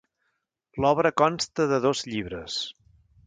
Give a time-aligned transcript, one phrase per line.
[0.85, 2.57] L'obra consta de dos llibres.